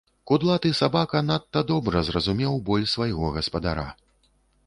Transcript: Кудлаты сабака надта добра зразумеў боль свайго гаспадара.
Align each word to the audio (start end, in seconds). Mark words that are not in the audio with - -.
Кудлаты 0.29 0.69
сабака 0.77 1.21
надта 1.25 1.63
добра 1.73 2.01
зразумеў 2.09 2.57
боль 2.69 2.89
свайго 2.95 3.25
гаспадара. 3.37 3.87